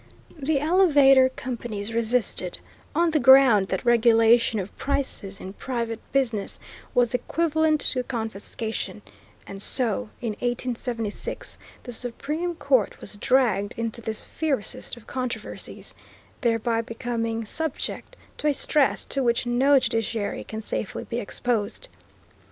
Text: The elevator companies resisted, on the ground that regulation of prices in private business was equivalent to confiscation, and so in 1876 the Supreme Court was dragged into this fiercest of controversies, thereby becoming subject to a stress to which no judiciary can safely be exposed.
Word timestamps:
The 0.39 0.59
elevator 0.59 1.29
companies 1.29 1.93
resisted, 1.93 2.57
on 2.95 3.11
the 3.11 3.19
ground 3.19 3.67
that 3.67 3.85
regulation 3.85 4.57
of 4.59 4.75
prices 4.75 5.39
in 5.39 5.53
private 5.53 5.99
business 6.11 6.59
was 6.95 7.13
equivalent 7.13 7.81
to 7.81 8.01
confiscation, 8.01 9.03
and 9.45 9.61
so 9.61 10.09
in 10.19 10.29
1876 10.39 11.59
the 11.83 11.91
Supreme 11.91 12.55
Court 12.55 12.99
was 12.99 13.15
dragged 13.15 13.75
into 13.77 14.01
this 14.01 14.23
fiercest 14.23 14.97
of 14.97 15.05
controversies, 15.05 15.93
thereby 16.41 16.81
becoming 16.81 17.45
subject 17.45 18.15
to 18.37 18.47
a 18.47 18.55
stress 18.55 19.05
to 19.05 19.21
which 19.21 19.45
no 19.45 19.77
judiciary 19.77 20.43
can 20.43 20.63
safely 20.63 21.03
be 21.03 21.19
exposed. 21.19 21.89